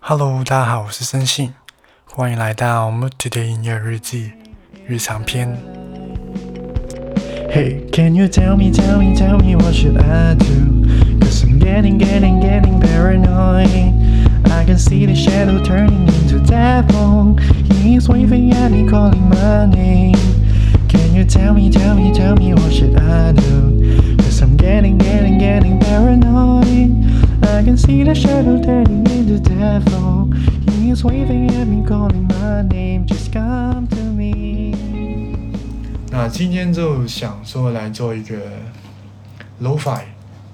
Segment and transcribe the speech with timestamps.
[0.00, 1.52] Hello，大家好，我是森信，
[2.04, 4.30] 欢迎来到 Mood Today 音乐日记
[4.86, 5.48] 日常篇。
[7.50, 11.18] Hey, can you tell me, tell me, tell me what should I do?
[11.20, 13.92] Cause I'm getting, getting, getting paranoid.
[14.44, 17.36] I can see the shadow turning into devil.
[17.82, 20.14] He's waving at me, calling my name.
[20.88, 24.16] Can you tell me, tell me, tell me what should I do?
[24.18, 27.09] Cause I'm getting, getting, getting paranoid.
[27.60, 30.30] I can see the shadow turning into devil.
[30.70, 33.06] He's waving at me, calling my name.
[33.06, 34.74] Just come to me.
[36.10, 38.36] 那今天就想说来做一个
[39.60, 40.02] lo-fi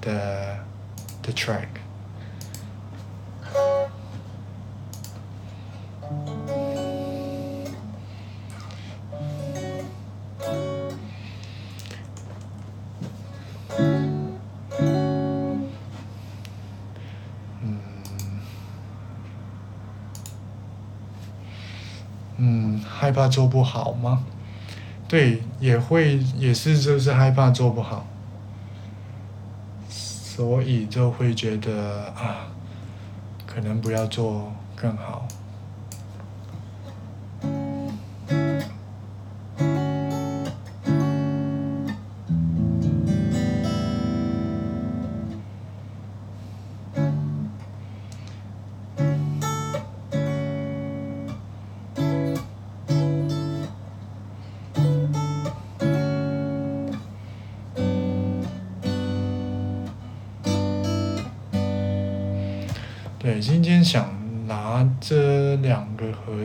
[0.00, 0.58] 的
[1.22, 1.75] 的 track。
[22.37, 24.23] 嗯，害怕做不好吗？
[25.07, 28.05] 对，也会，也是，就是害怕做不好，
[29.89, 32.47] 所以就会觉得啊，
[33.45, 35.27] 可能不要做更好。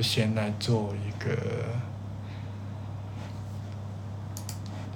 [0.03, 1.36] 先来做一个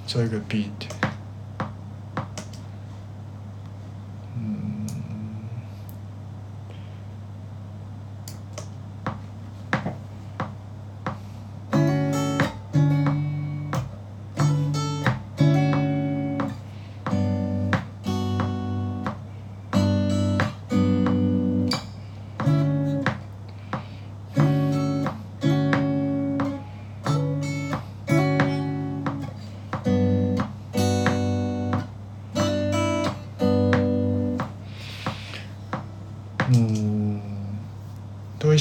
[0.06, 0.95] 做一个 beat。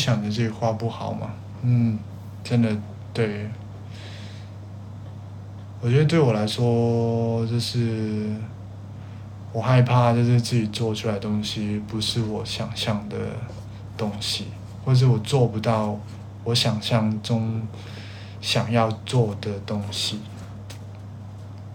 [0.06, 1.34] 想着自己画不好嘛。
[1.64, 1.98] 嗯，
[2.44, 2.70] 真的
[3.12, 3.50] 对。
[5.82, 8.28] 我觉得对我来说，就是
[9.52, 13.18] 我害怕，就是自己做出来的东西不是我想象的
[13.98, 14.46] 东西，
[14.84, 16.00] 或者我做不到
[16.44, 17.64] 我想象中
[18.40, 20.20] 想要做的东西，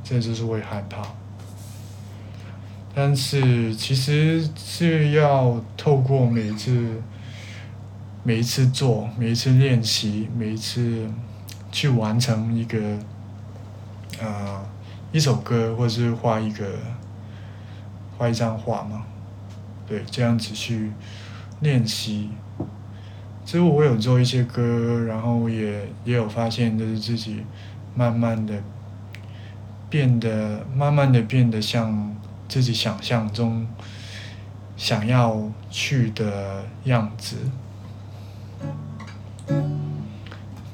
[0.05, 1.03] 这就是会害怕。
[2.95, 7.01] 但是其实是要透过每一次、
[8.23, 11.11] 每一次做、每一次练习、每一次
[11.73, 12.99] 去完成一个
[14.21, 14.63] 呃
[15.13, 16.67] 一首歌，或者是画一个
[18.17, 19.05] 画一张画嘛，
[19.87, 20.93] 对，这样子去
[21.61, 22.31] 练习。
[23.45, 27.45] 其实我有做一些歌，然后也也有发现，就是自己
[27.95, 28.63] 慢慢的
[29.89, 32.17] 变得，慢慢的变得像。
[32.51, 33.65] 自己想象中
[34.77, 37.37] 想要去的样子，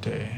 [0.00, 0.35] 对。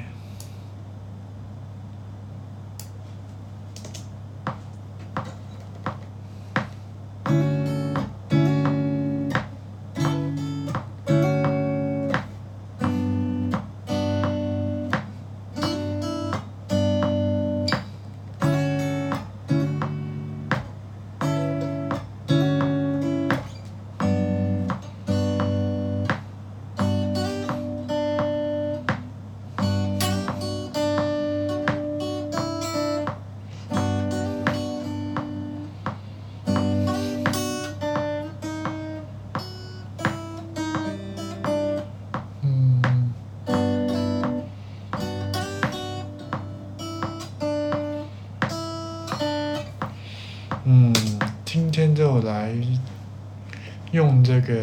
[53.98, 54.54] 用这个，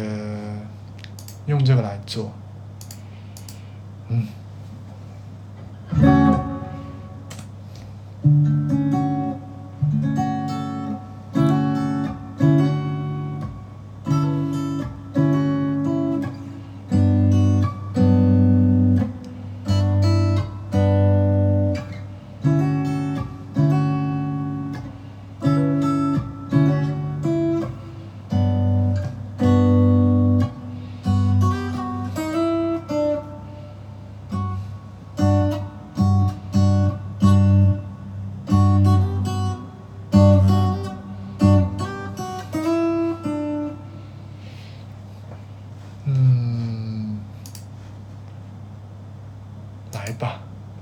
[1.44, 2.32] 用这个来做，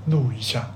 [0.07, 0.69] 录一下。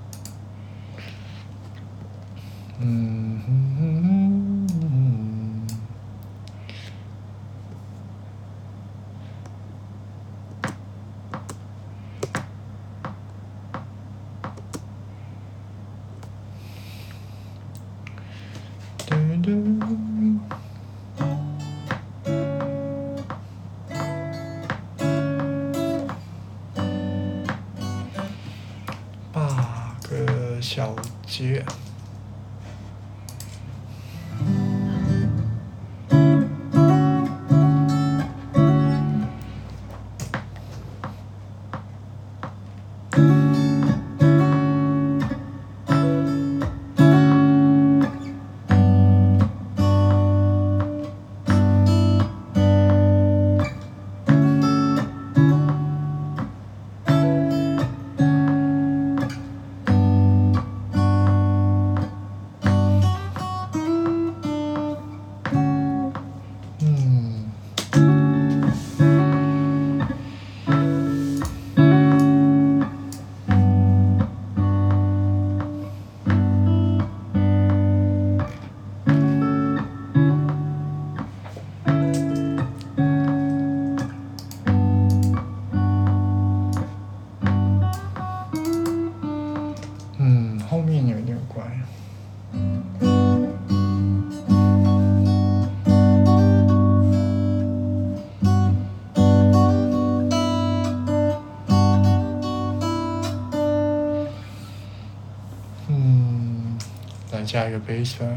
[107.51, 108.27] 加一个 bass 吧，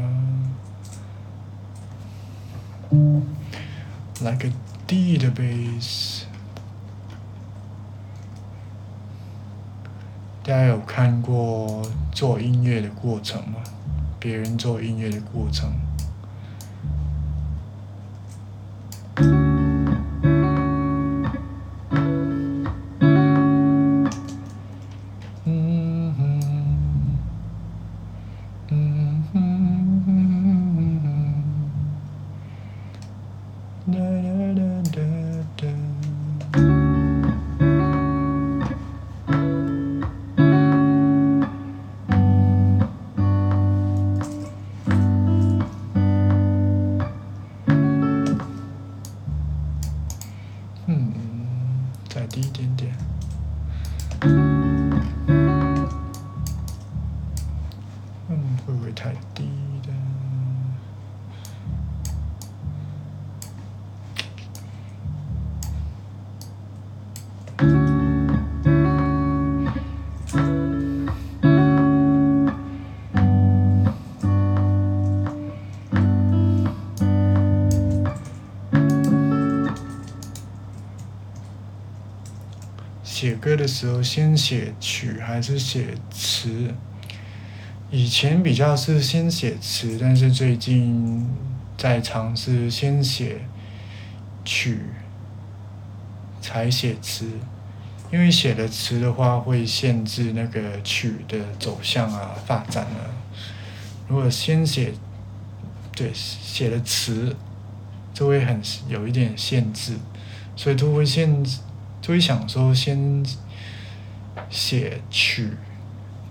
[4.23, 4.49] 来个
[4.87, 6.23] D 的 bass。
[10.41, 13.59] 大家有看过做音乐的过程吗？
[14.19, 15.71] 别人做音乐的过程。
[83.43, 86.73] 歌的时候，先写曲还是写词？
[87.91, 91.27] 以前比较是先写词，但是最近
[91.77, 93.41] 在尝试先写
[94.45, 94.79] 曲，
[96.39, 97.27] 才写词。
[98.13, 103.11] 因为写了词的话，会限制那个曲的走向啊、发展啊。
[104.07, 104.93] 如果先写，
[105.93, 107.35] 对，写了词，
[108.13, 109.97] 就会很有一点限制，
[110.55, 111.57] 所以都会限制。
[112.03, 113.23] 就会想说先
[114.49, 115.57] 写曲，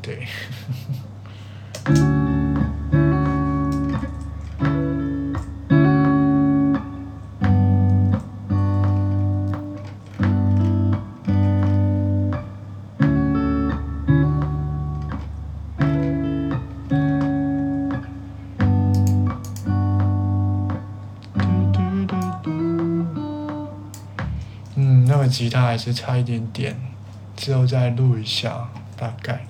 [0.02, 0.28] 对。
[25.32, 26.76] 吉他还是差一点点，
[27.34, 29.44] 之后再录一下大概。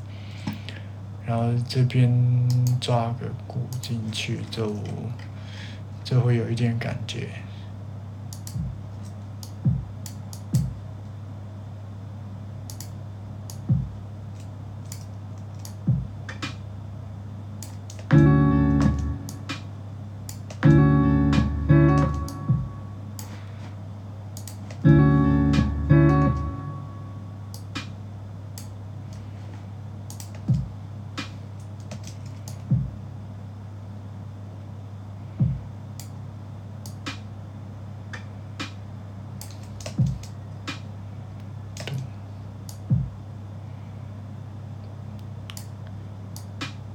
[1.26, 2.10] 然后这边
[2.80, 4.74] 抓个鼓进去，就
[6.04, 7.28] 就会有一点感觉。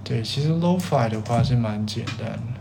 [0.07, 2.56] 对，其实 lo-fi 的话是蛮简单的。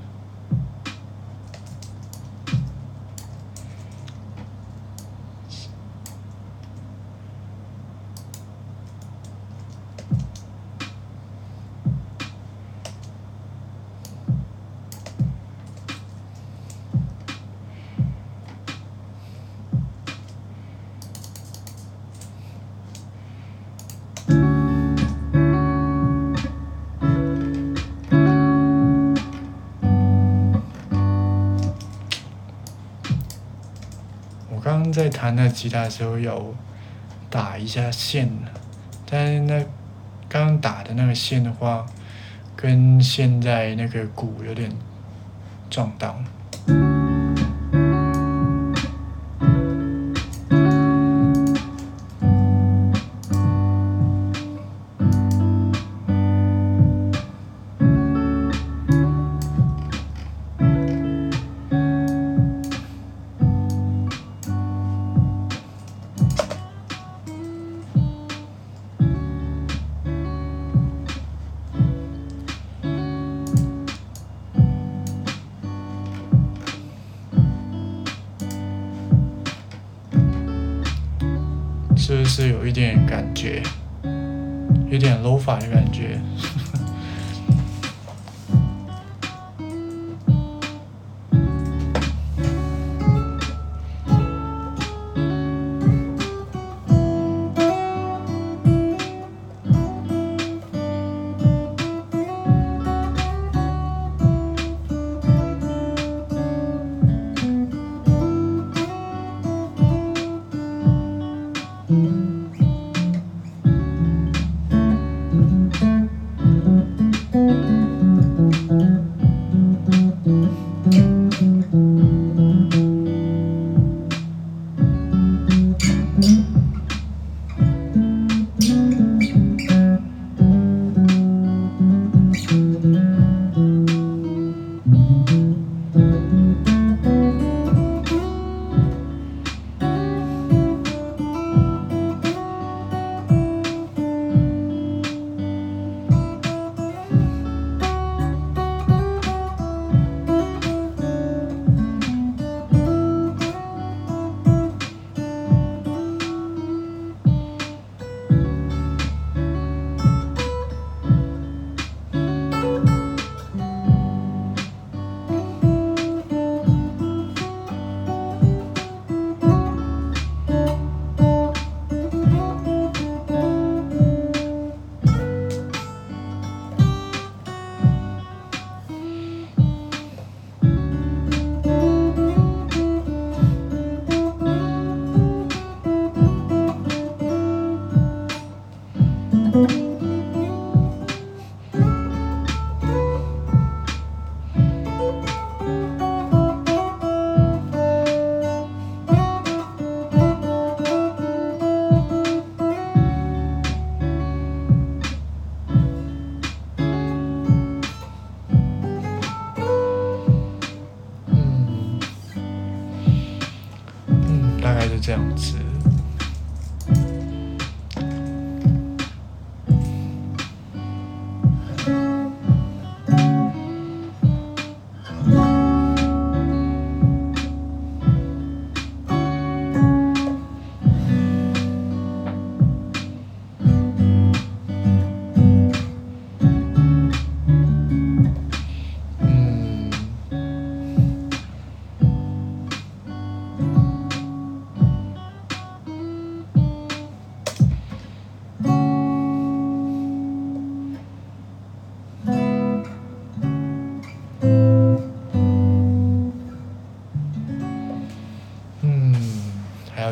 [35.36, 36.54] 那吉他时候有
[37.28, 38.28] 打一下线，
[39.08, 39.60] 但是那
[40.28, 41.86] 刚刚打的那个线的话，
[42.56, 44.72] 跟现在那个鼓有点
[45.68, 46.16] 撞到。
[83.06, 83.62] 感觉，
[84.90, 86.20] 有点 low 法的感觉？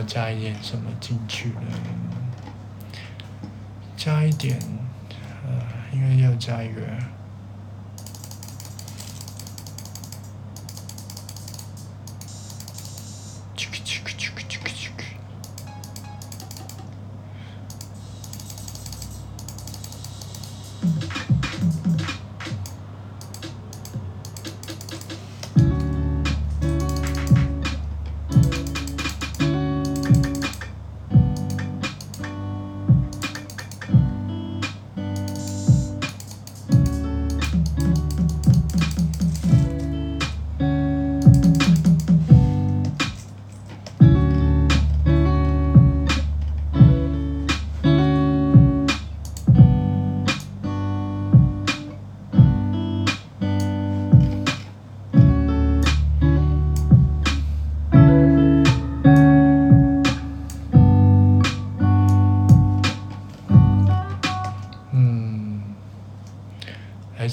[0.07, 1.61] 加一点什么进去呢？
[3.97, 4.59] 加一点，
[5.47, 5.53] 呃，
[5.93, 6.81] 应该要加一个。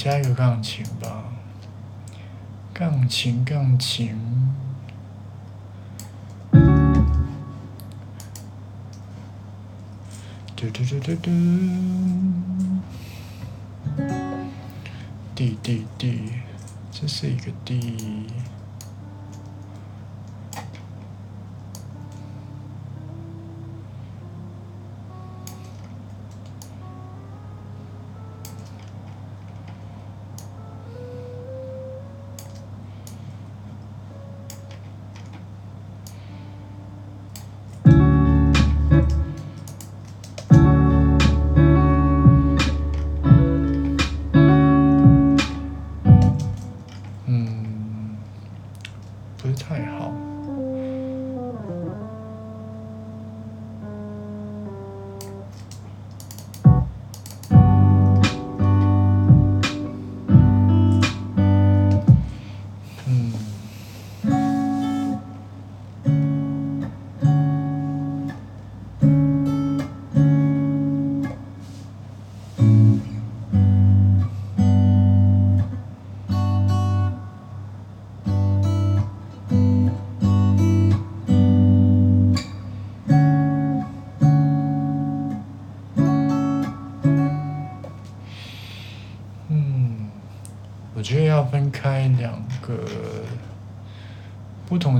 [0.03, 1.25] 加一个钢琴吧，
[2.73, 4.17] 钢琴，钢琴。
[10.55, 11.29] 嘟嘟嘟嘟嘟。
[15.35, 16.31] D D D，
[16.91, 18.25] 这是一个 D。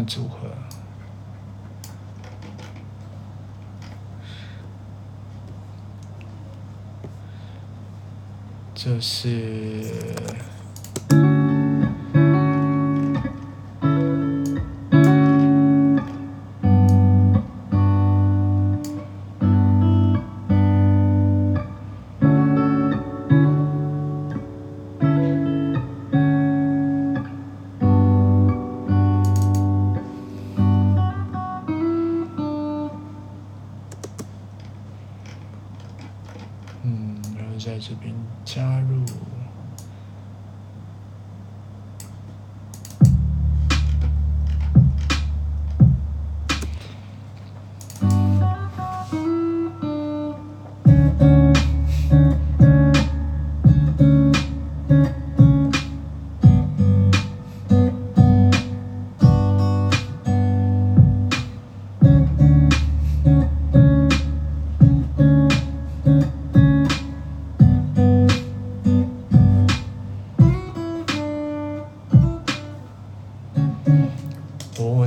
[0.05, 0.49] 组合。
[8.73, 9.85] 这是。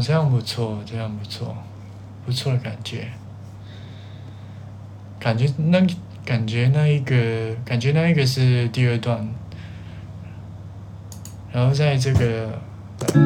[0.04, 1.56] 这样不错，这样不错，
[2.26, 3.08] 不错的感觉。
[5.18, 5.80] 感觉那
[6.26, 9.26] 感觉那一个感觉那一个是第二段，
[11.50, 12.60] 然后在这个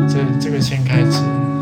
[0.09, 1.58] 这这个先开始。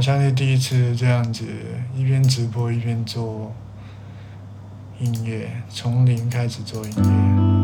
[0.00, 1.44] 好像是第一次这样子
[1.94, 3.52] 一边直播一边做
[4.98, 7.59] 音乐，从零开始做音乐。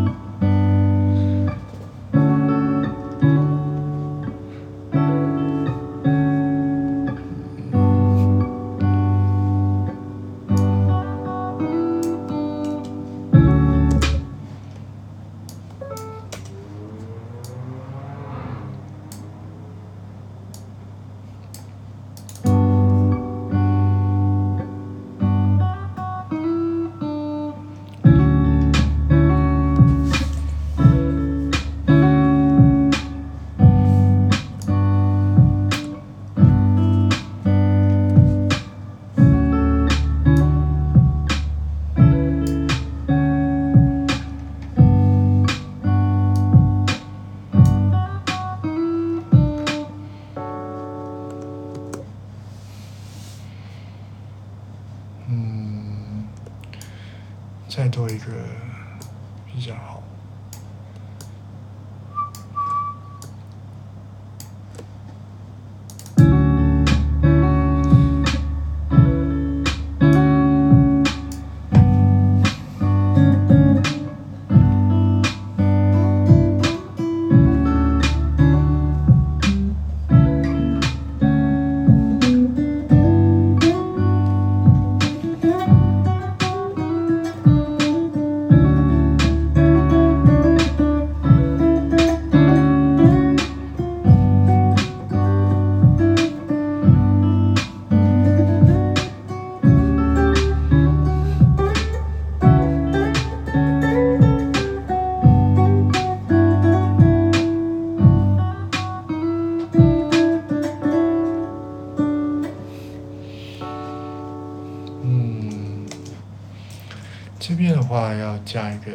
[118.47, 118.93] 加一个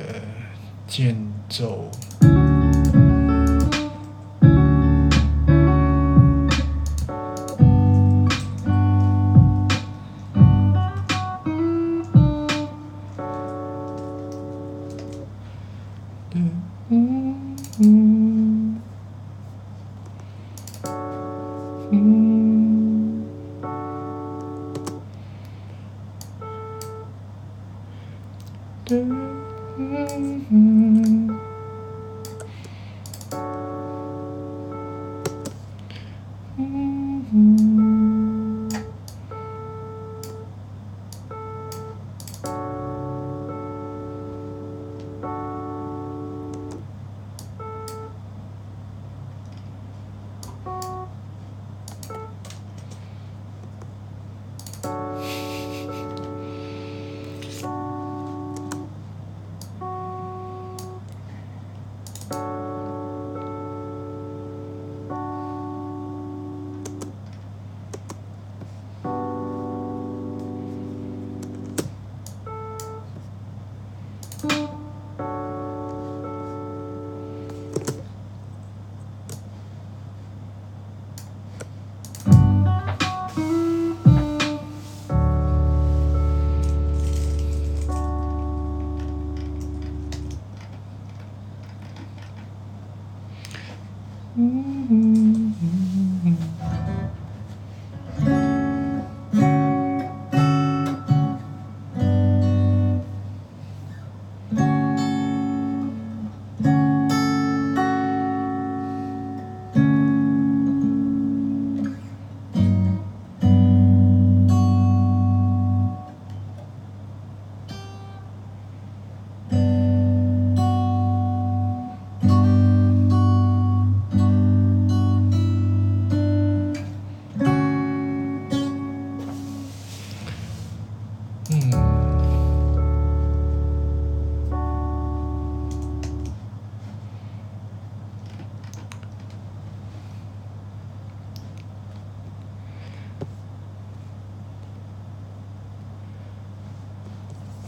[0.88, 1.16] 间
[1.50, 1.92] 奏。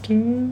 [0.04, 0.43] 嘟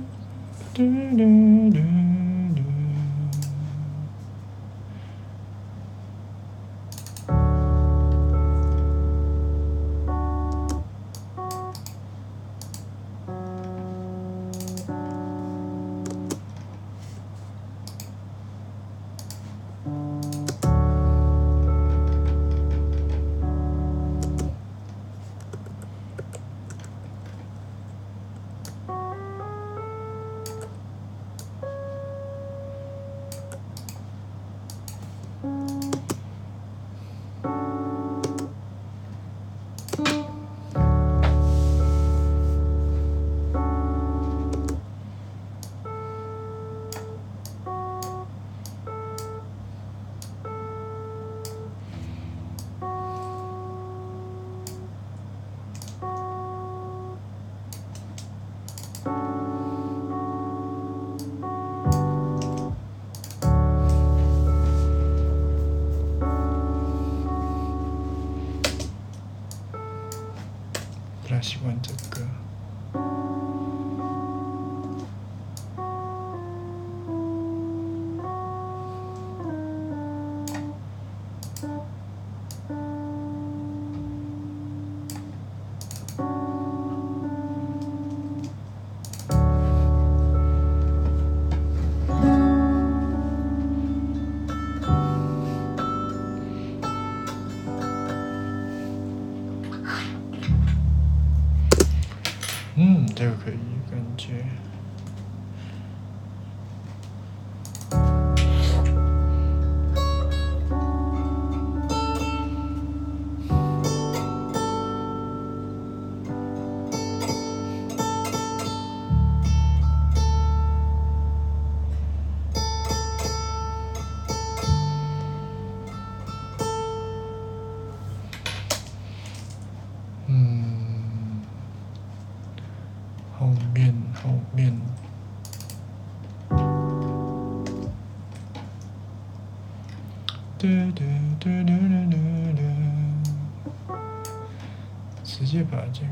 [145.44, 146.06] 直接把这个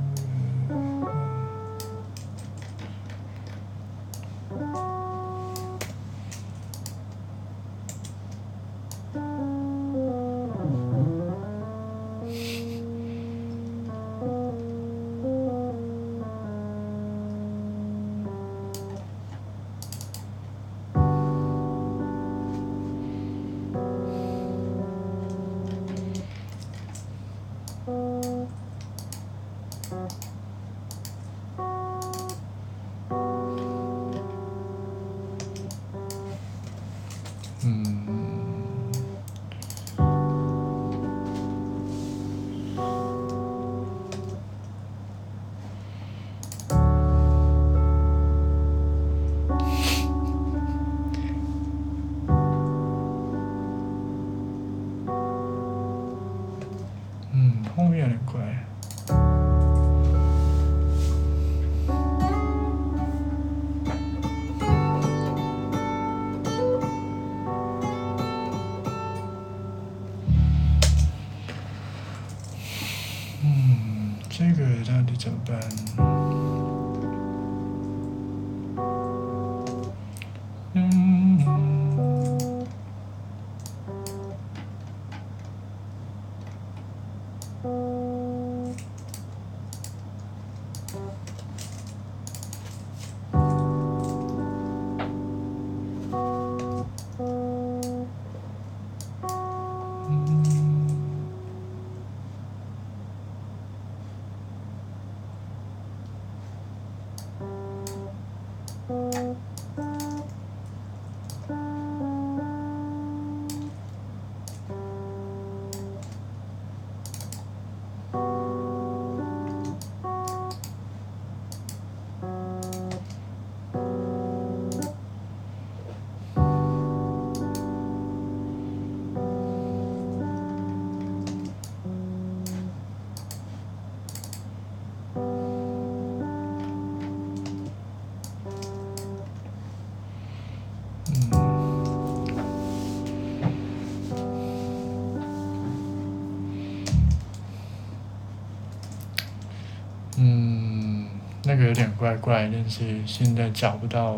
[151.71, 154.17] 有点怪怪，但是现在找不到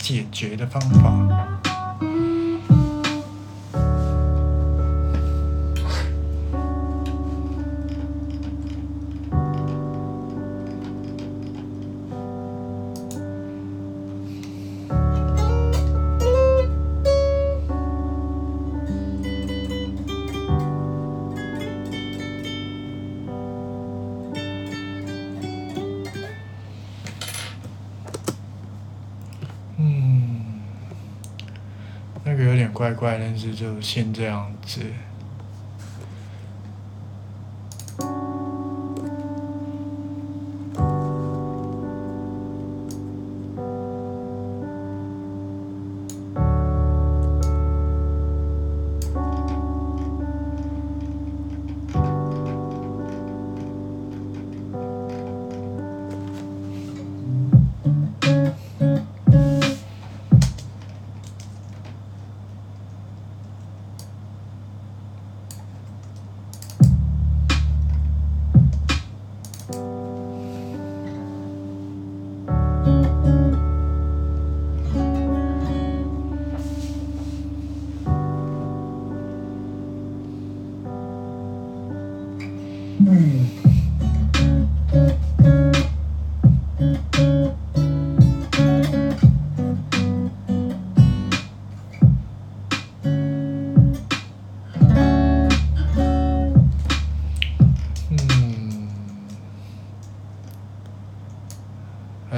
[0.00, 1.59] 解决的方法。
[29.80, 30.44] 嗯
[32.22, 34.82] 那个有点怪怪但是就先这样子。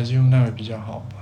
[0.03, 1.22] 还是用那个比较好吧。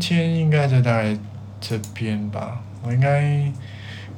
[0.00, 1.16] 天应该就在
[1.60, 2.60] 这边吧。
[2.82, 3.52] 我应该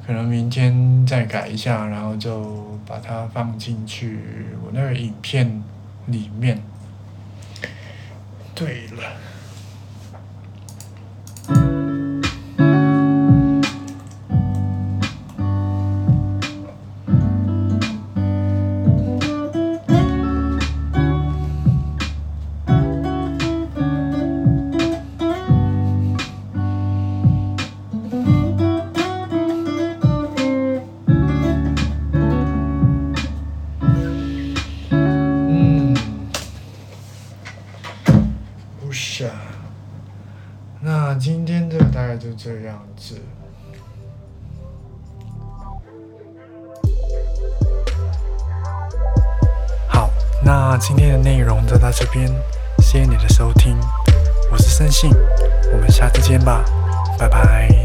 [0.07, 4.17] 可能明天再改一下，然后就把它放进去
[4.63, 5.61] 我那个影片
[6.07, 6.59] 里面。
[8.55, 8.87] 对
[50.73, 52.27] 那今天的内容就到这边，
[52.79, 53.77] 谢谢你的收听，
[54.51, 55.11] 我是森信，
[55.71, 56.65] 我们下次见吧，
[57.15, 57.82] 拜拜。